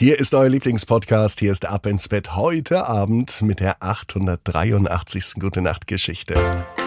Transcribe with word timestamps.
Hier 0.00 0.18
ist 0.18 0.32
euer 0.32 0.48
Lieblingspodcast. 0.48 1.40
Hier 1.40 1.52
ist 1.52 1.68
Ab 1.68 1.84
ins 1.84 2.08
Bett 2.08 2.34
heute 2.34 2.86
Abend 2.86 3.42
mit 3.42 3.60
der 3.60 3.82
883. 3.82 5.34
Gute 5.38 5.60
Nacht 5.60 5.86
Geschichte. 5.86 6.36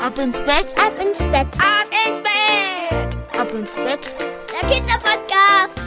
Ab 0.04 0.18
ins 0.18 0.40
Bett, 0.40 0.74
Ab 0.80 1.00
ins 1.00 1.20
Bett, 1.20 1.46
ab 1.60 1.86
ins 2.08 2.24
Bett, 2.24 3.40
ab 3.40 3.54
ins 3.54 3.76
Bett. 3.76 4.16
der 4.60 4.68
Kinderpodcast. 4.68 5.80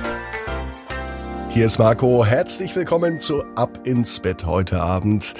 Hier 1.50 1.66
ist 1.66 1.80
Marco. 1.80 2.24
Herzlich 2.24 2.76
willkommen 2.76 3.18
zu 3.18 3.42
Ab 3.56 3.80
ins 3.82 4.20
Bett 4.20 4.46
heute 4.46 4.80
Abend. 4.80 5.34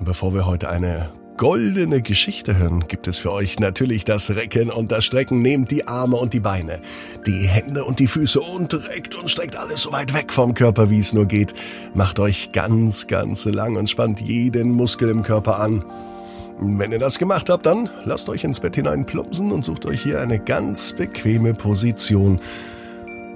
Bevor 0.00 0.34
wir 0.34 0.44
heute 0.44 0.68
eine 0.68 1.10
goldene 1.36 2.00
Geschichte 2.00 2.56
hören, 2.56 2.86
gibt 2.86 3.08
es 3.08 3.18
für 3.18 3.32
euch 3.32 3.58
natürlich 3.58 4.04
das 4.04 4.30
Recken 4.30 4.70
und 4.70 4.92
das 4.92 5.04
Strecken. 5.04 5.42
Nehmt 5.42 5.70
die 5.70 5.86
Arme 5.86 6.16
und 6.16 6.32
die 6.32 6.40
Beine, 6.40 6.80
die 7.26 7.46
Hände 7.46 7.84
und 7.84 7.98
die 7.98 8.06
Füße 8.06 8.40
und 8.40 8.72
reckt 8.88 9.14
und 9.14 9.28
streckt 9.28 9.56
alles 9.56 9.82
so 9.82 9.92
weit 9.92 10.14
weg 10.14 10.32
vom 10.32 10.54
Körper, 10.54 10.90
wie 10.90 11.00
es 11.00 11.12
nur 11.12 11.26
geht. 11.26 11.54
Macht 11.94 12.20
euch 12.20 12.52
ganz, 12.52 13.06
ganz 13.06 13.44
lang 13.44 13.76
und 13.76 13.90
spannt 13.90 14.20
jeden 14.20 14.70
Muskel 14.72 15.08
im 15.08 15.22
Körper 15.22 15.60
an. 15.60 15.84
Wenn 16.60 16.92
ihr 16.92 17.00
das 17.00 17.18
gemacht 17.18 17.50
habt, 17.50 17.66
dann 17.66 17.90
lasst 18.04 18.28
euch 18.28 18.44
ins 18.44 18.60
Bett 18.60 18.76
hinein 18.76 19.04
plumpsen 19.04 19.50
und 19.50 19.64
sucht 19.64 19.86
euch 19.86 20.02
hier 20.02 20.20
eine 20.20 20.38
ganz 20.38 20.92
bequeme 20.92 21.52
Position. 21.52 22.38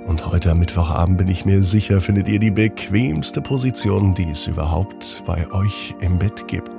Und 0.07 0.25
heute 0.25 0.53
am 0.53 0.61
Mittwochabend 0.61 1.19
bin 1.19 1.29
ich 1.29 1.45
mir 1.45 1.63
sicher, 1.63 2.01
findet 2.01 2.29
ihr 2.29 2.39
die 2.39 2.53
bequemste 2.53 3.43
Position, 3.43 4.15
die 4.15 4.31
es 4.31 4.47
überhaupt 4.47 5.23
bei 5.27 5.51
euch 5.53 5.95
im 6.01 6.19
Bett 6.19 6.47
gibt. 6.49 6.78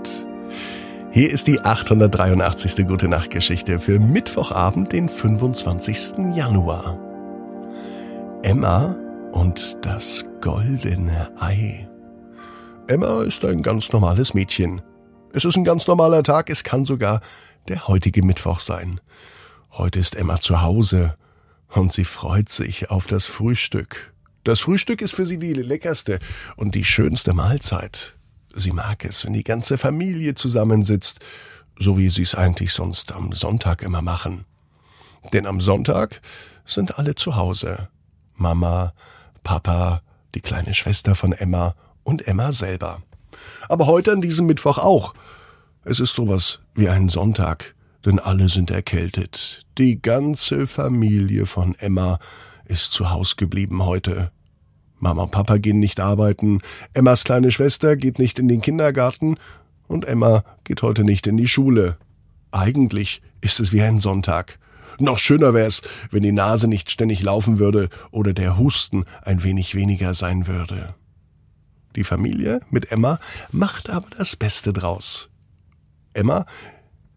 Hier 1.12 1.32
ist 1.32 1.48
die 1.48 1.60
883. 1.60 2.86
Gute 2.86 3.08
Nacht 3.08 3.32
Geschichte 3.32 3.80
für 3.80 4.00
Mittwochabend, 4.00 4.92
den 4.92 5.10
25. 5.10 6.36
Januar. 6.36 7.00
Emma 8.44 8.96
und 9.32 9.78
das 9.82 10.24
goldene 10.40 11.32
Ei. 11.42 11.90
Emma 12.88 13.24
ist 13.24 13.44
ein 13.44 13.64
ganz 13.64 13.92
normales 13.92 14.36
Mädchen. 14.36 14.84
Es 15.34 15.46
ist 15.46 15.58
ein 15.58 15.64
ganz 15.64 15.88
normaler 15.88 16.22
Tag, 16.22 16.52
es 16.52 16.64
kann 16.64 16.86
sogar 16.86 17.22
der 17.70 17.88
heutige 17.88 18.24
Mittwoch 18.24 18.60
sein. 18.60 19.02
Heute 19.72 19.98
ist 19.98 20.16
Emma 20.16 20.40
zu 20.40 20.62
Hause 20.62 21.16
und 21.74 21.92
sie 21.92 22.06
freut 22.06 22.50
sich 22.50 22.92
auf 22.92 23.08
das 23.08 23.26
Frühstück. 23.26 24.14
Das 24.44 24.60
Frühstück 24.60 25.02
ist 25.02 25.16
für 25.16 25.26
sie 25.26 25.40
die 25.40 25.54
leckerste 25.54 26.20
und 26.56 26.76
die 26.76 26.84
schönste 26.84 27.34
Mahlzeit. 27.34 28.19
Sie 28.54 28.72
mag 28.72 29.06
es, 29.06 29.26
wenn 29.26 29.34
die 29.34 29.44
ganze 29.44 29.78
Familie 29.78 30.36
zusammensitzt, 30.36 31.20
so 31.78 31.98
wie 31.98 32.10
sie 32.10 32.24
es 32.24 32.36
eigentlich 32.36 32.74
sonst 32.74 33.12
am 33.12 33.32
Sonntag 33.32 33.82
immer 33.82 34.02
machen. 34.02 34.46
Denn 35.34 35.46
am 35.46 35.62
Sonntag 35.62 36.22
sind 36.66 36.98
alle 36.98 37.16
zu 37.16 37.36
Hause. 37.36 37.90
Mama, 38.36 38.94
Papa, 39.44 40.02
die 40.36 40.42
kleine 40.42 40.74
Schwester 40.74 41.16
von 41.16 41.34
Emma 41.34 41.76
und 42.04 42.28
Emma 42.28 42.52
selber. 42.52 43.02
Aber 43.68 43.88
heute 43.88 44.12
an 44.12 44.22
diesem 44.22 44.46
Mittwoch 44.46 44.78
auch. 44.78 45.14
Es 45.84 46.00
ist 46.00 46.14
sowas 46.14 46.60
wie 46.74 46.90
ein 46.90 47.10
Sonntag, 47.10 47.76
denn 48.06 48.20
alle 48.20 48.50
sind 48.50 48.72
erkältet. 48.72 49.66
Die 49.78 50.02
ganze 50.02 50.68
Familie 50.68 51.46
von 51.46 51.76
Emma 51.76 52.20
ist 52.66 52.92
zu 52.92 53.10
Haus 53.12 53.38
geblieben 53.38 53.86
heute. 53.86 54.32
Mama 55.00 55.24
und 55.24 55.32
Papa 55.32 55.58
gehen 55.58 55.80
nicht 55.80 56.00
arbeiten, 56.00 56.60
Emmas 56.94 57.24
kleine 57.24 57.52
Schwester 57.52 57.96
geht 57.96 58.20
nicht 58.20 58.40
in 58.40 58.48
den 58.48 58.62
Kindergarten 58.62 59.38
und 59.88 60.06
Emma 60.06 60.44
geht 60.64 60.82
heute 60.82 61.04
nicht 61.04 61.26
in 61.28 61.38
die 61.38 61.48
Schule. 61.48 61.98
Eigentlich 62.52 63.22
ist 63.42 63.60
es 63.60 63.72
wie 63.72 63.82
ein 63.82 64.00
Sonntag. 64.00 64.60
Noch 65.00 65.18
schöner 65.18 65.54
wär's, 65.54 65.82
wenn 66.12 66.24
die 66.24 66.34
Nase 66.34 66.68
nicht 66.68 66.92
ständig 66.92 67.22
laufen 67.22 67.58
würde 67.58 67.90
oder 68.12 68.34
der 68.34 68.58
Husten 68.58 69.06
ein 69.22 69.44
wenig 69.44 69.74
weniger 69.74 70.14
sein 70.14 70.46
würde. 70.46 70.94
Die 71.96 72.04
Familie 72.04 72.60
mit 72.70 72.92
Emma 72.92 73.20
macht 73.52 73.90
aber 73.90 74.10
das 74.18 74.36
Beste 74.36 74.74
draus. 74.74 75.30
Emma 76.14 76.46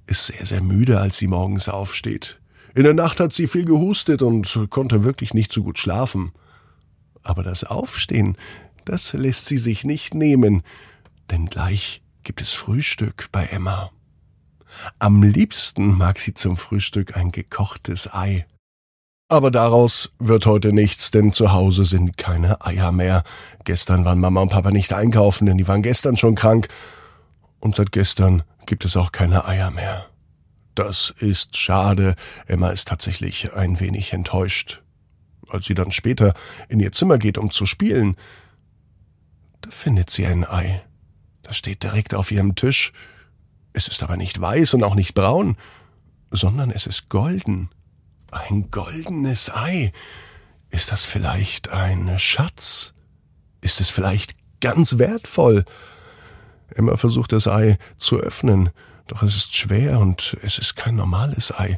ist 0.06 0.26
sehr, 0.26 0.46
sehr 0.46 0.62
müde, 0.62 1.00
als 1.00 1.18
sie 1.18 1.26
morgens 1.26 1.68
aufsteht. 1.68 2.40
In 2.74 2.84
der 2.84 2.94
Nacht 2.94 3.20
hat 3.20 3.32
sie 3.32 3.46
viel 3.46 3.64
gehustet 3.64 4.22
und 4.22 4.66
konnte 4.70 5.04
wirklich 5.04 5.34
nicht 5.34 5.52
so 5.52 5.62
gut 5.62 5.78
schlafen. 5.78 6.32
Aber 7.22 7.42
das 7.42 7.64
Aufstehen, 7.64 8.36
das 8.84 9.12
lässt 9.12 9.46
sie 9.46 9.58
sich 9.58 9.84
nicht 9.84 10.14
nehmen, 10.14 10.62
denn 11.30 11.46
gleich 11.46 12.02
gibt 12.22 12.40
es 12.40 12.52
Frühstück 12.52 13.28
bei 13.32 13.44
Emma. 13.44 13.90
Am 14.98 15.22
liebsten 15.22 15.96
mag 15.96 16.18
sie 16.18 16.34
zum 16.34 16.56
Frühstück 16.56 17.16
ein 17.16 17.30
gekochtes 17.30 18.12
Ei. 18.12 18.46
Aber 19.28 19.50
daraus 19.50 20.12
wird 20.18 20.46
heute 20.46 20.72
nichts, 20.72 21.10
denn 21.10 21.32
zu 21.32 21.52
Hause 21.52 21.84
sind 21.84 22.18
keine 22.18 22.64
Eier 22.64 22.92
mehr. 22.92 23.22
Gestern 23.64 24.04
waren 24.04 24.20
Mama 24.20 24.42
und 24.42 24.50
Papa 24.50 24.70
nicht 24.70 24.92
einkaufen, 24.92 25.46
denn 25.46 25.58
die 25.58 25.68
waren 25.68 25.82
gestern 25.82 26.16
schon 26.16 26.34
krank. 26.34 26.68
Und 27.58 27.76
seit 27.76 27.92
gestern 27.92 28.42
gibt 28.66 28.84
es 28.84 28.96
auch 28.96 29.12
keine 29.12 29.46
Eier 29.46 29.70
mehr. 29.70 30.06
Das 30.74 31.10
ist 31.10 31.56
schade. 31.56 32.14
Emma 32.46 32.70
ist 32.70 32.88
tatsächlich 32.88 33.52
ein 33.54 33.80
wenig 33.80 34.12
enttäuscht. 34.12 34.82
Als 35.52 35.66
sie 35.66 35.74
dann 35.74 35.90
später 35.90 36.34
in 36.68 36.80
ihr 36.80 36.92
Zimmer 36.92 37.18
geht, 37.18 37.38
um 37.38 37.50
zu 37.50 37.66
spielen, 37.66 38.16
da 39.60 39.70
findet 39.70 40.10
sie 40.10 40.26
ein 40.26 40.44
Ei. 40.44 40.82
Das 41.42 41.56
steht 41.56 41.82
direkt 41.82 42.14
auf 42.14 42.30
ihrem 42.30 42.54
Tisch. 42.54 42.92
Es 43.72 43.88
ist 43.88 44.02
aber 44.02 44.16
nicht 44.16 44.40
weiß 44.40 44.74
und 44.74 44.82
auch 44.82 44.94
nicht 44.94 45.14
braun, 45.14 45.56
sondern 46.30 46.70
es 46.70 46.86
ist 46.86 47.08
golden. 47.08 47.68
Ein 48.30 48.70
goldenes 48.70 49.54
Ei. 49.54 49.92
Ist 50.70 50.90
das 50.90 51.04
vielleicht 51.04 51.68
ein 51.68 52.18
Schatz? 52.18 52.94
Ist 53.60 53.80
es 53.80 53.90
vielleicht 53.90 54.34
ganz 54.60 54.98
wertvoll? 54.98 55.64
Emma 56.74 56.96
versucht 56.96 57.32
das 57.32 57.46
Ei 57.46 57.76
zu 57.98 58.18
öffnen, 58.18 58.70
doch 59.06 59.22
es 59.22 59.36
ist 59.36 59.54
schwer 59.54 59.98
und 59.98 60.36
es 60.42 60.58
ist 60.58 60.76
kein 60.76 60.96
normales 60.96 61.52
Ei. 61.52 61.76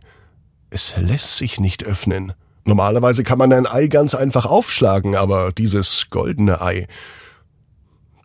Es 0.70 0.96
lässt 0.96 1.36
sich 1.38 1.58
nicht 1.58 1.82
öffnen. 1.82 2.34
Normalerweise 2.66 3.24
kann 3.24 3.38
man 3.38 3.52
ein 3.52 3.66
Ei 3.66 3.88
ganz 3.88 4.14
einfach 4.14 4.46
aufschlagen, 4.46 5.16
aber 5.16 5.52
dieses 5.52 6.08
goldene 6.10 6.62
Ei, 6.62 6.86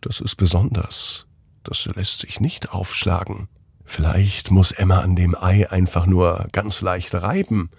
das 0.00 0.20
ist 0.20 0.36
besonders. 0.36 1.26
Das 1.62 1.84
lässt 1.84 2.20
sich 2.20 2.40
nicht 2.40 2.72
aufschlagen. 2.72 3.48
Vielleicht 3.84 4.50
muss 4.50 4.72
Emma 4.72 5.00
an 5.00 5.14
dem 5.14 5.34
Ei 5.34 5.70
einfach 5.70 6.06
nur 6.06 6.46
ganz 6.52 6.80
leicht 6.80 7.14
reiben. 7.14 7.70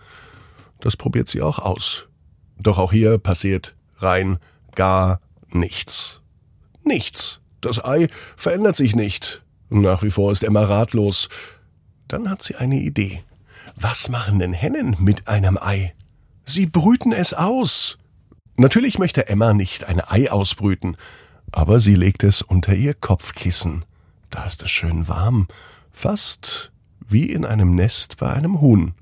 Das 0.79 0.97
probiert 0.97 1.27
sie 1.29 1.41
auch 1.41 1.57
aus. 1.57 2.07
Doch 2.59 2.77
auch 2.77 2.91
hier 2.91 3.17
passiert 3.17 3.75
rein 3.97 4.37
gar 4.75 5.19
nichts. 5.49 6.21
Nichts. 6.83 7.39
Das 7.61 7.83
Ei 7.83 8.07
verändert 8.35 8.75
sich 8.75 8.95
nicht. 8.95 9.43
Nach 9.69 10.03
wie 10.03 10.11
vor 10.11 10.31
ist 10.31 10.43
Emma 10.43 10.63
ratlos. 10.63 11.29
Dann 12.07 12.29
hat 12.29 12.43
sie 12.43 12.55
eine 12.55 12.75
Idee. 12.75 13.23
Was 13.75 14.09
machen 14.09 14.39
denn 14.39 14.53
Hennen 14.53 14.97
mit 14.99 15.27
einem 15.27 15.57
Ei? 15.57 15.93
Sie 16.45 16.65
brüten 16.65 17.11
es 17.11 17.33
aus. 17.33 17.97
Natürlich 18.57 18.99
möchte 18.99 19.27
Emma 19.27 19.53
nicht 19.53 19.85
ein 19.85 20.01
Ei 20.01 20.31
ausbrüten, 20.31 20.97
aber 21.51 21.79
sie 21.79 21.95
legt 21.95 22.23
es 22.23 22.41
unter 22.41 22.73
ihr 22.73 22.93
Kopfkissen. 22.93 23.85
Da 24.29 24.45
ist 24.45 24.63
es 24.63 24.71
schön 24.71 25.07
warm, 25.07 25.47
fast 25.91 26.71
wie 27.05 27.25
in 27.25 27.45
einem 27.45 27.75
Nest 27.75 28.17
bei 28.17 28.31
einem 28.31 28.61
Huhn. 28.61 28.93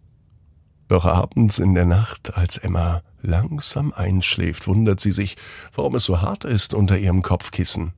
Doch 0.87 1.05
abends 1.05 1.59
in 1.59 1.75
der 1.75 1.85
Nacht, 1.85 2.35
als 2.35 2.57
Emma 2.57 3.03
langsam 3.21 3.93
einschläft, 3.93 4.67
wundert 4.67 4.99
sie 4.99 5.11
sich, 5.11 5.37
warum 5.73 5.95
es 5.95 6.05
so 6.05 6.21
hart 6.21 6.45
ist 6.45 6.73
unter 6.73 6.97
ihrem 6.97 7.21
Kopfkissen. 7.21 7.93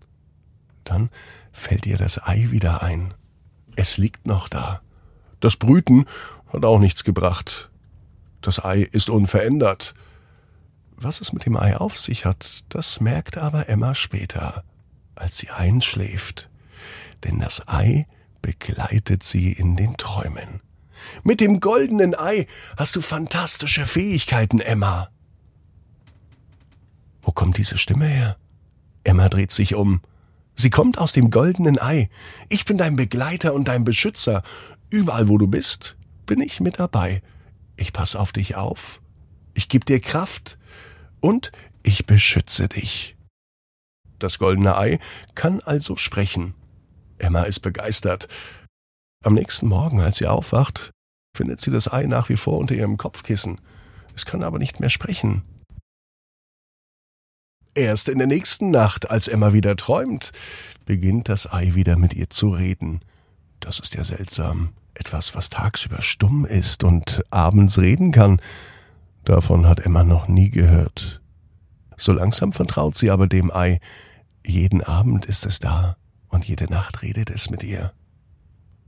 Dann 0.83 1.09
fällt 1.53 1.85
ihr 1.85 1.97
das 1.97 2.21
Ei 2.27 2.47
wieder 2.51 2.83
ein. 2.83 3.13
Es 3.75 3.97
liegt 3.97 4.27
noch 4.27 4.49
da. 4.49 4.81
Das 5.39 5.55
Brüten 5.55 6.05
hat 6.51 6.65
auch 6.65 6.79
nichts 6.79 7.03
gebracht. 7.03 7.70
Das 8.41 8.63
Ei 8.63 8.81
ist 8.81 9.09
unverändert. 9.09 9.93
Was 10.95 11.21
es 11.21 11.33
mit 11.33 11.45
dem 11.45 11.57
Ei 11.57 11.77
auf 11.77 11.97
sich 11.97 12.25
hat, 12.25 12.63
das 12.69 12.99
merkt 12.99 13.37
aber 13.37 13.69
Emma 13.69 13.95
später, 13.95 14.63
als 15.15 15.37
sie 15.37 15.49
einschläft. 15.49 16.49
Denn 17.23 17.39
das 17.39 17.67
Ei 17.67 18.07
begleitet 18.41 19.23
sie 19.23 19.51
in 19.51 19.75
den 19.75 19.97
Träumen. 19.97 20.61
Mit 21.23 21.39
dem 21.39 21.59
goldenen 21.59 22.15
Ei 22.15 22.45
hast 22.77 22.95
du 22.95 23.01
fantastische 23.01 23.85
Fähigkeiten, 23.85 24.59
Emma. 24.59 25.09
Wo 27.21 27.31
kommt 27.31 27.57
diese 27.57 27.77
Stimme 27.77 28.07
her? 28.07 28.37
Emma 29.03 29.29
dreht 29.29 29.51
sich 29.51 29.75
um. 29.75 30.01
Sie 30.55 30.69
kommt 30.69 30.97
aus 30.97 31.13
dem 31.13 31.31
goldenen 31.31 31.79
Ei. 31.79 32.09
Ich 32.49 32.65
bin 32.65 32.77
dein 32.77 32.95
Begleiter 32.95 33.53
und 33.53 33.67
dein 33.67 33.83
Beschützer. 33.83 34.43
Überall, 34.89 35.27
wo 35.27 35.37
du 35.37 35.47
bist, 35.47 35.95
bin 36.25 36.41
ich 36.41 36.59
mit 36.59 36.79
dabei. 36.79 37.21
Ich 37.81 37.93
pass 37.93 38.15
auf 38.15 38.31
dich 38.31 38.55
auf. 38.55 39.01
Ich 39.55 39.67
geb 39.67 39.85
dir 39.85 39.99
Kraft. 39.99 40.59
Und 41.19 41.51
ich 41.81 42.05
beschütze 42.05 42.69
dich. 42.69 43.17
Das 44.19 44.37
goldene 44.37 44.77
Ei 44.77 44.99
kann 45.33 45.61
also 45.61 45.95
sprechen. 45.95 46.53
Emma 47.17 47.41
ist 47.41 47.61
begeistert. 47.61 48.27
Am 49.23 49.33
nächsten 49.33 49.67
Morgen, 49.67 49.99
als 49.99 50.17
sie 50.17 50.27
aufwacht, 50.27 50.91
findet 51.35 51.59
sie 51.59 51.71
das 51.71 51.91
Ei 51.91 52.03
nach 52.03 52.29
wie 52.29 52.37
vor 52.37 52.59
unter 52.59 52.75
ihrem 52.75 52.97
Kopfkissen. 52.97 53.59
Es 54.15 54.27
kann 54.27 54.43
aber 54.43 54.59
nicht 54.59 54.79
mehr 54.79 54.91
sprechen. 54.91 55.41
Erst 57.73 58.09
in 58.09 58.19
der 58.19 58.27
nächsten 58.27 58.69
Nacht, 58.69 59.09
als 59.09 59.27
Emma 59.27 59.53
wieder 59.53 59.75
träumt, 59.75 60.33
beginnt 60.85 61.29
das 61.29 61.51
Ei 61.51 61.73
wieder 61.73 61.97
mit 61.97 62.13
ihr 62.13 62.29
zu 62.29 62.49
reden. 62.49 63.01
Das 63.59 63.79
ist 63.79 63.95
ja 63.95 64.03
seltsam. 64.03 64.75
Etwas, 65.01 65.33
was 65.33 65.49
tagsüber 65.49 65.99
stumm 66.03 66.45
ist 66.45 66.83
und 66.83 67.23
abends 67.31 67.79
reden 67.79 68.11
kann. 68.11 68.39
Davon 69.25 69.67
hat 69.67 69.79
Emma 69.79 70.03
noch 70.03 70.27
nie 70.27 70.51
gehört. 70.51 71.23
So 71.97 72.11
langsam 72.11 72.51
vertraut 72.51 72.95
sie 72.95 73.09
aber 73.09 73.25
dem 73.25 73.51
Ei. 73.51 73.79
Jeden 74.45 74.83
Abend 74.83 75.25
ist 75.25 75.47
es 75.47 75.57
da 75.57 75.97
und 76.27 76.45
jede 76.45 76.65
Nacht 76.65 77.01
redet 77.01 77.31
es 77.31 77.49
mit 77.49 77.63
ihr. 77.63 77.93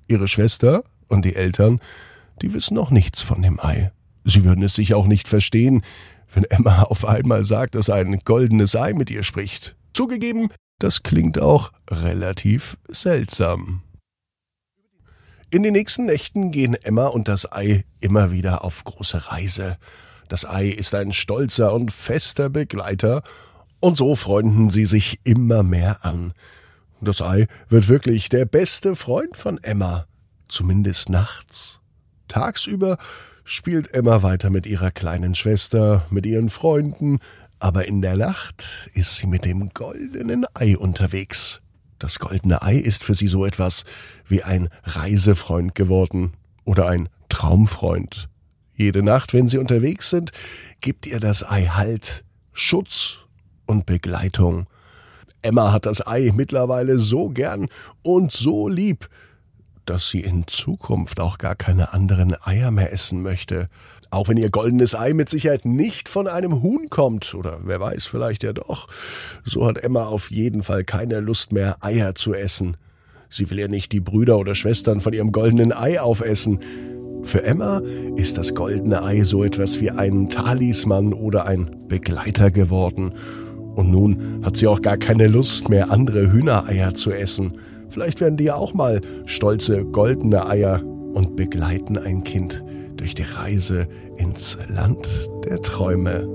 Ihre 0.08 0.28
Schwester 0.28 0.84
und 1.08 1.26
die 1.26 1.36
Eltern, 1.36 1.80
die 2.44 2.54
wissen 2.54 2.76
noch 2.76 2.92
nichts 2.92 3.24
von 3.24 3.42
dem 3.42 3.60
Ei. 3.60 3.92
Sie 4.24 4.44
würden 4.44 4.64
es 4.64 4.76
sich 4.76 4.94
auch 4.94 5.08
nicht 5.08 5.28
verstehen, 5.28 5.82
wenn 6.32 6.44
Emma 6.44 6.84
auf 6.84 7.06
einmal 7.06 7.44
sagt, 7.44 7.74
dass 7.74 7.90
ein 7.90 8.20
goldenes 8.20 8.76
Ei 8.76 8.94
mit 8.94 9.10
ihr 9.10 9.24
spricht. 9.24 9.76
Zugegeben, 9.96 10.50
das 10.78 11.02
klingt 11.02 11.40
auch 11.40 11.72
relativ 11.90 12.78
seltsam. 12.88 13.82
In 15.54 15.62
den 15.62 15.74
nächsten 15.74 16.08
Nächten 16.08 16.50
gehen 16.50 16.74
Emma 16.74 17.06
und 17.06 17.28
das 17.28 17.52
Ei 17.52 17.86
immer 18.00 18.32
wieder 18.32 18.64
auf 18.64 18.84
große 18.86 19.28
Reise. 19.32 19.78
Das 20.28 20.50
Ei 20.50 20.70
ist 20.70 20.96
ein 20.96 21.12
stolzer 21.12 21.74
und 21.74 21.92
fester 21.92 22.50
Begleiter, 22.50 23.22
und 23.80 23.96
so 23.96 24.16
freunden 24.16 24.72
sie 24.72 24.88
sich 24.88 25.20
immer 25.24 25.62
mehr 25.62 26.04
an. 26.04 26.34
Das 27.02 27.22
Ei 27.22 27.46
wird 27.70 27.88
wirklich 27.88 28.30
der 28.30 28.46
beste 28.46 28.96
Freund 28.96 29.38
von 29.38 29.60
Emma, 29.62 30.08
zumindest 30.50 31.10
nachts. 31.12 31.82
Tagsüber 32.28 32.98
spielt 33.44 33.94
Emma 33.94 34.24
weiter 34.24 34.50
mit 34.50 34.66
ihrer 34.66 34.90
kleinen 34.90 35.36
Schwester, 35.36 36.08
mit 36.10 36.26
ihren 36.26 36.50
Freunden, 36.50 37.20
aber 37.60 37.88
in 37.88 38.02
der 38.02 38.18
Nacht 38.18 38.90
ist 38.96 39.18
sie 39.18 39.28
mit 39.28 39.46
dem 39.46 39.70
goldenen 39.70 40.48
Ei 40.56 40.76
unterwegs. 40.76 41.63
Das 42.04 42.20
goldene 42.20 42.62
Ei 42.62 42.76
ist 42.76 43.02
für 43.02 43.14
sie 43.14 43.30
so 43.30 43.46
etwas 43.46 43.86
wie 44.28 44.44
ein 44.44 44.68
Reisefreund 44.84 45.74
geworden 45.74 46.34
oder 46.66 46.90
ein 46.90 47.08
Traumfreund. 47.30 48.28
Jede 48.74 49.02
Nacht, 49.02 49.34
wenn 49.34 49.48
sie 49.48 49.58
unterwegs 49.58 50.10
sind, 50.10 50.32
gibt 50.82 51.08
ihr 51.08 51.22
das 51.22 51.50
Ei 51.50 51.68
Halt, 51.68 52.26
Schutz 52.52 53.20
und 53.68 53.86
Begleitung. 53.86 54.68
Emma 55.44 55.72
hat 55.72 55.86
das 55.86 56.06
Ei 56.06 56.34
mittlerweile 56.36 57.00
so 57.00 57.30
gern 57.30 57.70
und 58.02 58.34
so 58.34 58.68
lieb, 58.68 59.08
dass 59.86 60.10
sie 60.10 60.22
in 60.22 60.48
Zukunft 60.48 61.20
auch 61.20 61.38
gar 61.38 61.56
keine 61.56 61.94
anderen 61.94 62.36
Eier 62.44 62.72
mehr 62.72 62.94
essen 62.94 63.22
möchte. 63.22 63.70
Auch 64.10 64.28
wenn 64.28 64.38
ihr 64.38 64.50
goldenes 64.50 64.96
Ei 64.96 65.14
mit 65.14 65.30
Sicherheit 65.30 65.66
nicht 65.66 66.10
von 66.10 66.28
einem 66.28 66.62
Huhn 66.62 66.90
kommt, 66.90 67.34
oder 67.34 67.60
wer 67.64 67.80
weiß, 67.80 68.06
vielleicht 68.06 68.44
ja 68.44 68.54
doch, 68.54 68.88
so 69.44 69.66
hat 69.66 69.78
Emma 69.78 70.06
auf 70.06 70.32
jeden 70.32 70.64
Fall 70.64 70.84
keine 70.84 71.20
Lust 71.20 71.52
mehr, 71.52 71.78
Eier 71.82 72.16
zu 72.16 72.34
essen. 72.34 72.78
Sie 73.30 73.50
will 73.50 73.60
ja 73.60 73.68
nicht 73.68 73.92
die 73.92 74.00
Brüder 74.00 74.38
oder 74.38 74.54
Schwestern 74.54 75.02
von 75.02 75.14
ihrem 75.14 75.32
goldenen 75.32 75.74
Ei 75.74 76.00
aufessen. 76.00 76.60
Für 77.24 77.44
Emma 77.44 77.82
ist 78.16 78.38
das 78.38 78.54
goldene 78.54 79.04
Ei 79.04 79.24
so 79.24 79.44
etwas 79.44 79.80
wie 79.82 79.90
ein 79.90 80.30
Talisman 80.30 81.14
oder 81.14 81.46
ein 81.46 81.88
Begleiter 81.88 82.52
geworden. 82.52 83.14
Und 83.76 83.90
nun 83.90 84.42
hat 84.44 84.58
sie 84.58 84.68
auch 84.68 84.82
gar 84.82 84.98
keine 84.98 85.28
Lust 85.28 85.70
mehr, 85.70 85.90
andere 85.90 86.32
Hühnereier 86.32 86.94
zu 86.94 87.12
essen. 87.12 87.58
Vielleicht 87.94 88.22
werden 88.22 88.38
die 88.38 88.46
ja 88.46 88.56
auch 88.56 88.74
mal 88.74 89.02
stolze 89.26 89.86
goldene 89.86 90.48
Eier 90.50 90.82
und 91.14 91.36
begleiten 91.36 91.96
ein 91.96 92.24
Kind 92.24 92.64
durch 92.98 93.14
die 93.14 93.22
Reise 93.22 93.88
ins 94.18 94.58
Land 94.68 95.30
der 95.46 95.62
Träume. 95.62 96.28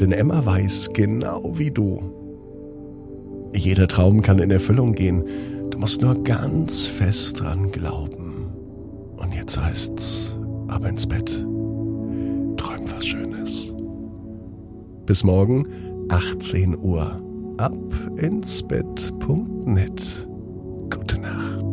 Denn 0.00 0.10
Emma 0.10 0.46
weiß 0.46 0.94
genau 0.94 1.58
wie 1.58 1.70
du. 1.70 2.00
Jeder 3.54 3.88
Traum 3.88 4.22
kann 4.22 4.38
in 4.38 4.50
Erfüllung 4.50 4.94
gehen. 4.94 5.22
Du 5.68 5.78
musst 5.78 6.00
nur 6.00 6.24
ganz 6.24 6.86
fest 6.86 7.42
dran 7.42 7.68
glauben. 7.68 8.46
Und 9.18 9.34
jetzt 9.34 9.62
heißt's 9.62 10.38
ab 10.68 10.86
ins 10.86 11.06
Bett. 11.06 11.28
Träum 12.56 12.90
was 12.96 13.04
Schönes. 13.04 13.74
Bis 15.04 15.22
morgen, 15.24 15.66
18 16.08 16.74
Uhr. 16.74 17.22
Ab 17.58 17.76
ins 18.16 18.62
Bett.net. 18.62 20.27
Gute 20.90 21.18
Nacht. 21.20 21.67